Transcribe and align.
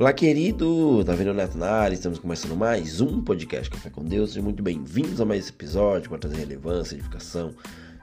Olá, 0.00 0.14
querido! 0.14 1.04
Tá 1.04 1.12
o 1.12 1.34
Neto 1.34 1.58
na 1.58 1.70
área? 1.72 1.94
Estamos 1.94 2.18
começando 2.18 2.56
mais 2.56 3.02
um 3.02 3.22
podcast 3.22 3.68
Café 3.68 3.90
com 3.90 4.02
Deus. 4.02 4.30
Sejam 4.30 4.44
muito 4.44 4.62
bem-vindos 4.62 5.20
a 5.20 5.26
mais 5.26 5.40
esse 5.40 5.50
episódio 5.50 6.08
para 6.08 6.18
trazer 6.18 6.38
relevância, 6.38 6.94
edificação, 6.94 7.54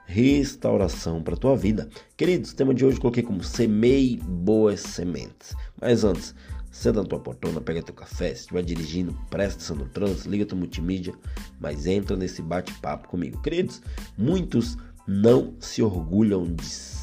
restauração 0.06 1.20
para 1.20 1.34
a 1.34 1.36
tua 1.36 1.56
vida. 1.56 1.88
Queridos, 2.16 2.52
o 2.52 2.54
tema 2.54 2.72
de 2.72 2.84
hoje 2.84 2.98
eu 2.98 3.00
coloquei 3.00 3.24
como 3.24 3.42
Semei 3.42 4.16
Boas 4.22 4.78
Sementes. 4.78 5.56
Mas 5.80 6.04
antes, 6.04 6.36
senta 6.70 7.02
na 7.02 7.08
tua 7.08 7.18
portona, 7.18 7.60
pega 7.60 7.82
teu 7.82 7.96
café, 7.96 8.28
se 8.28 8.42
estiver 8.42 8.62
dirigindo, 8.62 9.12
presta 9.28 9.56
atenção 9.56 9.78
no 9.78 9.88
trânsito, 9.88 10.30
liga 10.30 10.46
tua 10.46 10.56
multimídia, 10.56 11.12
mas 11.58 11.84
entra 11.84 12.16
nesse 12.16 12.40
bate-papo 12.40 13.08
comigo. 13.08 13.42
Queridos, 13.42 13.82
muitos 14.16 14.78
não 15.04 15.56
se 15.58 15.82
orgulham 15.82 16.44
de, 16.44 16.62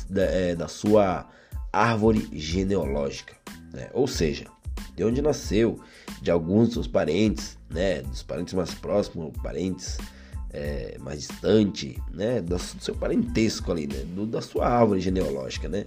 de, 0.10 0.22
é, 0.22 0.56
da 0.56 0.70
sua 0.70 1.30
árvore 1.74 2.30
genealógica, 2.32 3.36
né? 3.74 3.90
ou 3.92 4.08
seja, 4.08 4.55
de 4.96 5.04
onde 5.04 5.22
nasceu, 5.22 5.80
de 6.22 6.32
alguns 6.32 6.70
dos 6.70 6.88
parentes, 6.88 7.58
né, 7.70 8.02
dos 8.02 8.24
parentes 8.24 8.54
mais 8.54 8.74
próximos, 8.74 9.32
parentes 9.44 9.98
é, 10.52 10.98
mais 11.00 11.20
distantes, 11.20 11.96
né, 12.14 12.42
do 12.42 12.58
seu 12.58 12.96
parentesco 12.96 13.72
ali, 13.72 13.88
né, 13.88 14.04
do, 14.16 14.26
da 14.26 14.42
sua 14.42 14.68
árvore 14.68 15.02
genealógica, 15.02 15.68
né? 15.68 15.86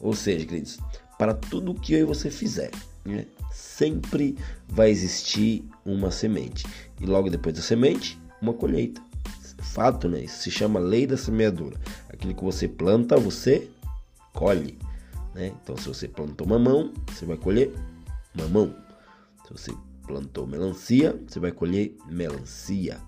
Ou 0.00 0.14
seja, 0.14 0.44
queridos, 0.46 0.78
para 1.18 1.34
tudo 1.34 1.74
que 1.74 1.94
eu 1.94 2.00
e 2.00 2.04
você 2.04 2.30
fizer, 2.30 2.70
né, 3.04 3.26
sempre 3.52 4.36
vai 4.68 4.90
existir 4.90 5.64
uma 5.84 6.10
semente 6.10 6.66
e 7.00 7.06
logo 7.06 7.28
depois 7.28 7.54
da 7.54 7.62
semente, 7.62 8.18
uma 8.40 8.52
colheita. 8.52 9.04
Fato, 9.58 10.08
né? 10.08 10.22
Isso 10.22 10.42
se 10.42 10.50
chama 10.50 10.78
lei 10.78 11.06
da 11.06 11.16
semeadura. 11.16 11.78
Aquilo 12.08 12.34
que 12.34 12.44
você 12.44 12.68
planta, 12.68 13.16
você 13.16 13.68
colhe. 14.32 14.78
Né? 15.34 15.52
Então, 15.62 15.76
se 15.76 15.88
você 15.88 16.06
plantou 16.06 16.46
mamão, 16.46 16.92
você 17.08 17.26
vai 17.26 17.36
colher 17.36 17.72
mamão. 18.36 18.74
Se 19.46 19.52
você 19.52 19.72
plantou 20.06 20.46
melancia, 20.46 21.20
você 21.26 21.40
vai 21.40 21.52
colher 21.52 21.96
melancia. 22.08 23.00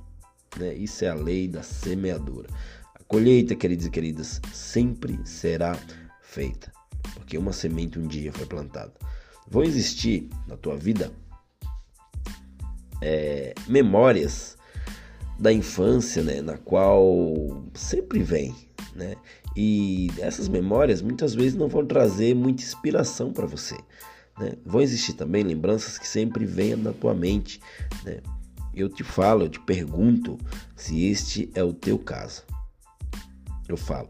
Né? 0.59 0.75
Isso 0.75 1.05
é 1.05 1.09
a 1.09 1.15
lei 1.15 1.49
da 1.49 1.63
semeadura. 1.63 2.49
A 2.95 3.03
colheita, 3.05 3.55
queridos 3.55 3.87
e 3.87 3.91
queridas, 3.91 4.41
sempre 4.53 5.19
será 5.25 5.79
feita, 6.23 6.73
porque 7.15 7.39
uma 7.39 7.53
semente 7.53 7.99
um 7.99 8.07
dia 8.07 8.33
foi 8.33 8.47
plantada. 8.47 8.93
Vão 9.49 9.63
existir 9.63 10.29
na 10.47 10.57
tua 10.57 10.77
vida 10.77 11.13
é, 13.01 13.55
memórias 13.67 14.57
da 15.39 15.53
infância, 15.53 16.23
né, 16.23 16.43
na 16.43 16.59
qual 16.59 17.63
sempre 17.73 18.23
vem, 18.23 18.55
né? 18.95 19.15
E 19.57 20.11
essas 20.19 20.49
memórias 20.49 21.01
muitas 21.01 21.35
vezes 21.35 21.55
não 21.55 21.69
vão 21.69 21.87
trazer 21.87 22.35
muita 22.35 22.63
inspiração 22.63 23.33
para 23.33 23.47
você. 23.47 23.77
Né? 24.39 24.53
Vão 24.65 24.81
existir 24.81 25.15
também 25.15 25.43
lembranças 25.43 25.99
que 25.99 26.07
sempre 26.07 26.45
venham 26.45 26.79
na 26.79 26.93
tua 26.93 27.15
mente. 27.15 27.61
Né? 28.05 28.21
Eu 28.75 28.89
te 28.89 29.03
falo, 29.03 29.45
eu 29.45 29.49
te 29.49 29.61
pergunto 29.61 30.39
se 30.77 31.05
este 31.05 31.51
é 31.55 31.63
o 31.63 31.73
teu 31.73 31.99
caso. 31.99 32.43
Eu 33.69 33.77
falo, 33.77 34.09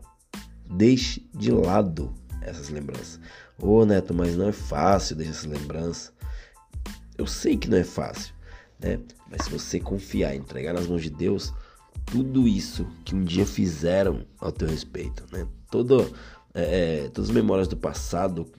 deixe 0.70 1.28
de 1.34 1.50
lado 1.50 2.12
essas 2.42 2.68
lembranças. 2.68 3.18
Ô 3.60 3.78
oh, 3.78 3.86
Neto, 3.86 4.14
mas 4.14 4.36
não 4.36 4.48
é 4.48 4.52
fácil 4.52 5.16
deixar 5.16 5.32
essas 5.32 5.46
lembranças. 5.46 6.12
Eu 7.16 7.26
sei 7.26 7.56
que 7.56 7.68
não 7.68 7.78
é 7.78 7.84
fácil, 7.84 8.32
né? 8.78 9.00
Mas 9.28 9.42
se 9.44 9.50
você 9.50 9.80
confiar, 9.80 10.36
entregar 10.36 10.72
nas 10.72 10.86
mãos 10.86 11.02
de 11.02 11.10
Deus, 11.10 11.52
tudo 12.06 12.46
isso 12.46 12.86
que 13.04 13.14
um 13.14 13.24
dia 13.24 13.44
fizeram 13.44 14.24
ao 14.38 14.52
teu 14.52 14.68
respeito, 14.68 15.24
né? 15.32 15.46
Todo, 15.70 16.14
é, 16.54 17.04
é 17.04 17.08
todas 17.08 17.30
as 17.30 17.34
memórias 17.34 17.66
do 17.66 17.76
passado? 17.76 18.50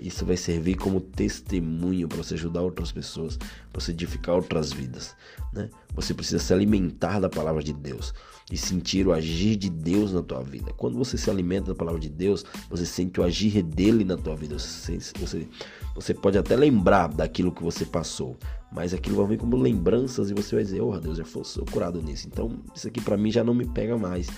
Isso 0.00 0.24
vai 0.26 0.36
servir 0.36 0.74
como 0.74 1.00
testemunho 1.00 2.08
para 2.08 2.18
você 2.18 2.34
ajudar 2.34 2.62
outras 2.62 2.92
pessoas, 2.92 3.36
para 3.36 3.80
você 3.80 3.92
edificar 3.92 4.34
outras 4.34 4.72
vidas. 4.72 5.14
Né? 5.52 5.70
Você 5.94 6.12
precisa 6.12 6.38
se 6.38 6.52
alimentar 6.52 7.20
da 7.20 7.28
palavra 7.28 7.62
de 7.62 7.72
Deus 7.72 8.12
e 8.50 8.56
sentir 8.56 9.06
o 9.06 9.12
agir 9.12 9.56
de 9.56 9.68
Deus 9.68 10.12
na 10.12 10.22
tua 10.22 10.42
vida. 10.42 10.72
Quando 10.76 10.96
você 10.96 11.18
se 11.18 11.30
alimenta 11.30 11.68
da 11.68 11.74
palavra 11.74 12.00
de 12.00 12.08
Deus, 12.08 12.44
você 12.70 12.86
sente 12.86 13.20
o 13.20 13.24
agir 13.24 13.62
dele 13.62 14.04
na 14.04 14.16
tua 14.16 14.34
vida. 14.34 14.58
Você, 14.58 14.98
você, 15.18 15.48
você 15.94 16.14
pode 16.14 16.38
até 16.38 16.56
lembrar 16.56 17.08
daquilo 17.08 17.52
que 17.52 17.62
você 17.62 17.84
passou, 17.84 18.36
mas 18.72 18.94
aquilo 18.94 19.16
vai 19.16 19.26
vir 19.26 19.38
como 19.38 19.56
lembranças 19.56 20.30
e 20.30 20.34
você 20.34 20.54
vai 20.54 20.64
dizer: 20.64 20.80
Oh, 20.80 20.98
Deus, 20.98 21.18
eu 21.18 21.44
sou 21.44 21.64
curado 21.66 22.00
nisso. 22.02 22.26
Então, 22.26 22.58
isso 22.74 22.88
aqui 22.88 23.00
para 23.00 23.16
mim 23.16 23.30
já 23.30 23.44
não 23.44 23.54
me 23.54 23.66
pega 23.66 23.98
mais 23.98 24.28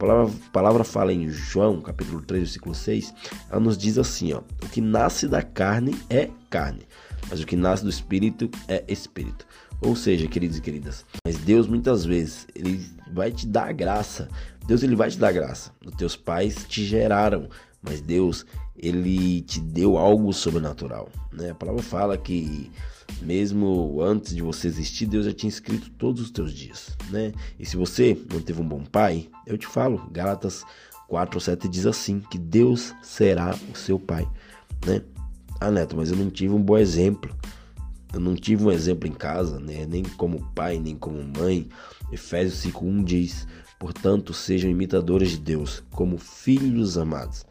palavra, 0.00 0.32
a 0.32 0.50
palavra 0.50 0.84
fala 0.84 1.12
em 1.12 1.28
João, 1.28 1.82
capítulo 1.82 2.22
3, 2.22 2.42
versículo 2.44 2.74
6, 2.74 3.14
ela 3.50 3.60
nos 3.60 3.76
diz 3.76 3.98
assim, 3.98 4.32
ó, 4.32 4.38
o 4.62 4.68
que 4.68 4.80
nasce 4.80 5.28
da 5.28 5.42
carne 5.42 5.94
é 6.08 6.30
carne, 6.48 6.88
mas 7.28 7.40
o 7.40 7.46
que 7.46 7.54
nasce 7.54 7.84
do 7.84 7.90
espírito 7.90 8.50
é 8.66 8.82
espírito. 8.88 9.46
Ou 9.82 9.94
seja, 9.94 10.26
queridos 10.26 10.58
e 10.58 10.60
queridas, 10.60 11.04
mas 11.24 11.36
Deus 11.38 11.66
muitas 11.66 12.04
vezes 12.04 12.46
ele 12.54 12.84
vai 13.12 13.30
te 13.30 13.46
dar 13.46 13.72
graça. 13.72 14.28
Deus 14.66 14.82
ele 14.82 14.94
vai 14.94 15.10
te 15.10 15.18
dar 15.18 15.32
graça. 15.32 15.72
Os 15.84 15.94
teus 15.94 16.16
pais 16.16 16.66
te 16.68 16.84
geraram, 16.84 17.48
mas 17.82 18.00
Deus 18.00 18.44
ele 18.76 19.42
te 19.42 19.60
deu 19.60 19.96
algo 19.96 20.32
sobrenatural, 20.32 21.08
né? 21.32 21.50
A 21.50 21.54
palavra 21.54 21.82
fala 21.82 22.16
que 22.16 22.70
mesmo 23.22 24.00
antes 24.02 24.34
de 24.34 24.42
você 24.42 24.68
existir, 24.68 25.06
Deus 25.06 25.26
já 25.26 25.32
tinha 25.32 25.48
escrito 25.48 25.90
todos 25.92 26.22
os 26.22 26.30
teus 26.30 26.52
dias, 26.52 26.96
né? 27.10 27.32
E 27.58 27.66
se 27.66 27.76
você 27.76 28.18
não 28.32 28.40
teve 28.40 28.60
um 28.60 28.68
bom 28.68 28.84
pai, 28.84 29.28
eu 29.46 29.58
te 29.58 29.66
falo, 29.66 30.08
Gálatas 30.10 30.64
4:7 31.08 31.68
diz 31.68 31.86
assim, 31.86 32.20
que 32.30 32.38
Deus 32.38 32.94
será 33.02 33.54
o 33.72 33.76
seu 33.76 33.98
pai, 33.98 34.28
né? 34.86 35.02
Ah, 35.60 35.70
Neto, 35.70 35.94
mas 35.96 36.10
eu 36.10 36.16
não 36.16 36.30
tive 36.30 36.54
um 36.54 36.62
bom 36.62 36.78
exemplo. 36.78 37.34
Eu 38.12 38.18
não 38.18 38.34
tive 38.34 38.64
um 38.64 38.72
exemplo 38.72 39.06
em 39.06 39.12
casa, 39.12 39.60
né? 39.60 39.86
nem 39.86 40.02
como 40.02 40.44
pai, 40.54 40.78
nem 40.80 40.96
como 40.96 41.22
mãe. 41.22 41.68
Efésios 42.10 42.64
5:1 42.64 43.04
diz: 43.04 43.46
"Portanto, 43.80 44.32
sejam 44.32 44.70
imitadores 44.70 45.30
de 45.30 45.38
Deus, 45.38 45.82
como 45.90 46.18
filhos 46.18 46.96
amados". 46.96 47.44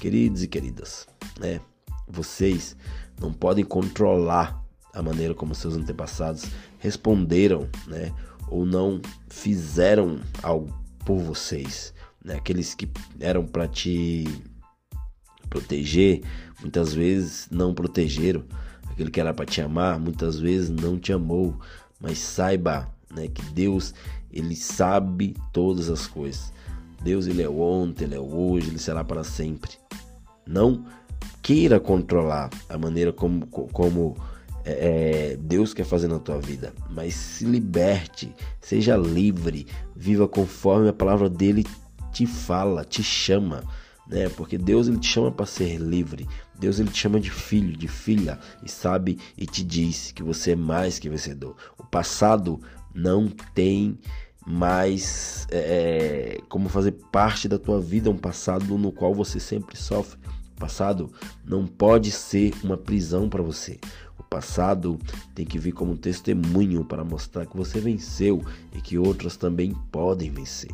Queridos 0.00 0.42
e 0.42 0.48
queridas, 0.48 1.06
né? 1.38 1.60
Vocês 2.08 2.76
não 3.20 3.32
podem 3.32 3.64
controlar 3.64 4.64
a 4.92 5.02
maneira 5.02 5.34
como 5.34 5.54
seus 5.54 5.74
antepassados 5.74 6.46
responderam, 6.78 7.68
né? 7.86 8.12
Ou 8.48 8.64
não 8.64 9.00
fizeram 9.28 10.20
algo 10.42 10.72
por 11.04 11.18
vocês, 11.18 11.92
né? 12.24 12.36
Aqueles 12.36 12.74
que 12.74 12.90
eram 13.20 13.46
para 13.46 13.68
te 13.68 14.24
proteger, 15.50 16.22
muitas 16.60 16.94
vezes 16.94 17.48
não 17.50 17.74
protegeram. 17.74 18.44
Aquele 18.90 19.10
que 19.10 19.20
era 19.20 19.34
para 19.34 19.44
te 19.44 19.60
amar, 19.60 19.98
muitas 19.98 20.38
vezes 20.38 20.70
não 20.70 20.98
te 20.98 21.12
amou. 21.12 21.58
Mas 22.00 22.18
saiba, 22.18 22.88
né, 23.14 23.28
que 23.28 23.42
Deus, 23.46 23.94
ele 24.34 24.56
sabe 24.56 25.36
todas 25.52 25.88
as 25.88 26.06
coisas. 26.06 26.52
Deus, 27.02 27.26
ele 27.26 27.42
é 27.42 27.48
ontem, 27.48 28.04
ele 28.04 28.16
é 28.16 28.20
hoje, 28.20 28.68
ele 28.68 28.78
será 28.78 29.04
para 29.04 29.22
sempre. 29.22 29.70
Não 30.46 30.84
queira 31.40 31.78
controlar 31.78 32.50
a 32.68 32.76
maneira 32.76 33.12
como, 33.12 33.46
como 33.46 34.16
é, 34.64 34.72
é, 35.32 35.36
Deus 35.36 35.72
quer 35.72 35.84
fazer 35.84 36.08
na 36.08 36.18
tua 36.18 36.40
vida, 36.40 36.72
mas 36.90 37.14
se 37.14 37.44
liberte, 37.44 38.34
seja 38.60 38.96
livre, 38.96 39.66
viva 39.94 40.26
conforme 40.26 40.88
a 40.88 40.92
palavra 40.92 41.28
dele 41.28 41.64
te 42.12 42.26
fala, 42.26 42.84
te 42.84 43.02
chama, 43.02 43.62
né? 44.06 44.28
Porque 44.30 44.56
Deus 44.56 44.88
ele 44.88 44.98
te 44.98 45.08
chama 45.08 45.30
para 45.30 45.46
ser 45.46 45.76
livre. 45.78 46.26
Deus 46.58 46.78
ele 46.78 46.90
te 46.90 46.98
chama 46.98 47.20
de 47.20 47.30
filho, 47.30 47.76
de 47.76 47.88
filha 47.88 48.38
e 48.62 48.70
sabe 48.70 49.18
e 49.36 49.46
te 49.46 49.64
diz 49.64 50.12
que 50.12 50.22
você 50.22 50.52
é 50.52 50.56
mais 50.56 50.98
que 50.98 51.08
vencedor. 51.08 51.56
O 51.78 51.84
passado 51.84 52.60
não 52.94 53.28
tem 53.54 53.98
mais 54.46 55.46
é, 55.50 56.36
é 56.38 56.40
como 56.48 56.68
fazer 56.68 56.92
parte 57.10 57.48
da 57.48 57.58
tua 57.58 57.80
vida, 57.80 58.10
um 58.10 58.16
passado 58.16 58.78
no 58.78 58.92
qual 58.92 59.14
você 59.14 59.40
sempre 59.40 59.76
sofre. 59.76 60.18
O 60.56 60.60
passado 60.60 61.12
não 61.44 61.66
pode 61.66 62.10
ser 62.10 62.54
uma 62.62 62.76
prisão 62.76 63.28
para 63.28 63.42
você 63.42 63.78
passado 64.34 64.98
tem 65.32 65.46
que 65.46 65.60
vir 65.60 65.70
como 65.70 65.96
testemunho 65.96 66.84
para 66.84 67.04
mostrar 67.04 67.46
que 67.46 67.56
você 67.56 67.78
venceu 67.78 68.44
e 68.74 68.80
que 68.80 68.98
outras 68.98 69.36
também 69.36 69.72
podem 69.92 70.28
vencer. 70.28 70.72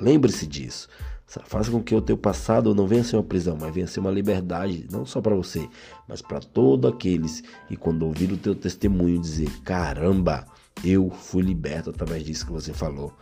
Lembre-se 0.00 0.46
disso. 0.46 0.88
Faça 1.26 1.70
com 1.70 1.82
que 1.82 1.94
o 1.94 2.00
teu 2.00 2.16
passado 2.16 2.72
não 2.74 2.86
venha 2.86 3.02
ser 3.02 3.16
uma 3.16 3.24
prisão, 3.24 3.56
mas 3.60 3.74
venha 3.74 3.88
ser 3.88 3.98
uma 3.98 4.10
liberdade, 4.10 4.86
não 4.88 5.04
só 5.04 5.20
para 5.20 5.34
você, 5.34 5.68
mas 6.06 6.22
para 6.22 6.38
todos 6.38 6.92
aqueles 6.92 7.42
que 7.66 7.74
quando 7.74 8.04
ouvir 8.04 8.30
o 8.30 8.36
teu 8.36 8.54
testemunho 8.54 9.18
dizer, 9.18 9.50
caramba, 9.64 10.46
eu 10.84 11.10
fui 11.10 11.42
liberto 11.42 11.90
através 11.90 12.24
disso 12.24 12.46
que 12.46 12.52
você 12.52 12.72
falou. 12.72 13.12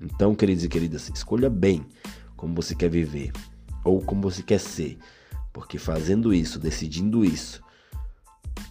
Então, 0.00 0.34
queridos 0.34 0.64
e 0.64 0.68
queridas, 0.68 1.10
escolha 1.14 1.50
bem 1.50 1.84
como 2.36 2.54
você 2.54 2.74
quer 2.74 2.88
viver 2.88 3.32
ou 3.84 4.00
como 4.00 4.22
você 4.22 4.42
quer 4.42 4.60
ser, 4.60 4.98
porque 5.52 5.78
fazendo 5.78 6.32
isso, 6.32 6.58
decidindo 6.58 7.24
isso, 7.24 7.62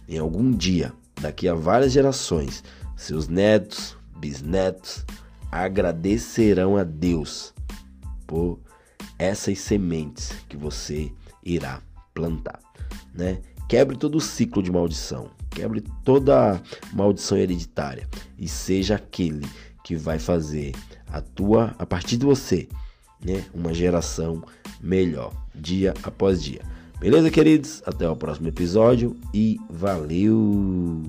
em 0.08 0.18
algum 0.18 0.50
dia, 0.50 0.92
daqui 1.20 1.48
a 1.48 1.54
várias 1.54 1.92
gerações, 1.92 2.64
seus 2.96 3.28
netos, 3.28 3.96
bisnetos 4.16 5.04
agradecerão 5.50 6.76
a 6.76 6.84
Deus 6.84 7.54
por 8.26 8.58
essas 9.18 9.58
sementes 9.58 10.32
que 10.48 10.56
você 10.56 11.12
irá 11.42 11.82
plantar, 12.14 12.60
né? 13.14 13.40
Quebre 13.68 13.96
todo 13.96 14.16
o 14.16 14.20
ciclo 14.20 14.62
de 14.62 14.70
maldição, 14.70 15.30
quebre 15.58 15.82
toda 16.04 16.60
maldição 16.92 17.36
hereditária 17.36 18.08
e 18.38 18.48
seja 18.48 18.94
aquele 18.94 19.46
que 19.82 19.96
vai 19.96 20.18
fazer 20.18 20.72
a 21.08 21.20
tua, 21.20 21.74
a 21.78 21.84
partir 21.84 22.16
de 22.16 22.24
você, 22.24 22.68
né, 23.24 23.44
uma 23.52 23.74
geração 23.74 24.42
melhor, 24.80 25.32
dia 25.54 25.94
após 26.02 26.42
dia. 26.42 26.60
Beleza, 27.00 27.30
queridos? 27.30 27.82
Até 27.86 28.08
o 28.08 28.16
próximo 28.16 28.48
episódio 28.48 29.16
e 29.32 29.58
valeu! 29.68 31.02